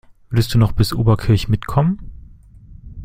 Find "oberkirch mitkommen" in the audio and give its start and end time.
0.93-1.99